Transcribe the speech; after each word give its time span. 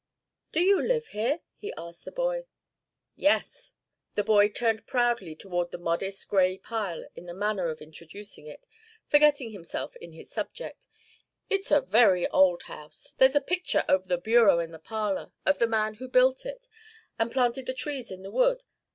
'Do 0.51 0.61
you 0.61 0.81
live 0.81 1.05
here?' 1.09 1.41
he 1.57 1.71
asked 1.77 1.99
of 2.01 2.05
the 2.05 2.11
boy. 2.11 2.47
'Yes.' 3.15 3.75
The 4.15 4.23
boy 4.23 4.49
turned 4.49 4.87
proudly 4.87 5.35
toward 5.35 5.69
the 5.69 5.77
modest 5.77 6.27
gray 6.27 6.57
pile 6.57 7.05
in 7.15 7.27
the 7.27 7.35
manner 7.35 7.67
of 7.69 7.81
introducing 7.83 8.47
it, 8.47 8.65
forgetting 9.05 9.51
himself 9.51 9.95
in 9.97 10.13
his 10.13 10.31
subject. 10.31 10.87
'It's 11.51 11.69
a 11.69 11.81
very 11.81 12.27
old 12.29 12.63
house. 12.63 13.13
There's 13.19 13.35
a 13.35 13.41
picture 13.41 13.85
over 13.87 14.07
the 14.07 14.17
bureau 14.17 14.57
in 14.57 14.71
the 14.71 14.79
parlor 14.79 15.33
of 15.45 15.59
the 15.59 15.67
man 15.67 15.93
who 15.93 16.07
built 16.09 16.47
it, 16.47 16.67
and 17.19 17.31
planted 17.31 17.67
the 17.67 17.73
trees 17.75 18.09
in 18.09 18.23
the 18.23 18.31
wood. 18.31 18.63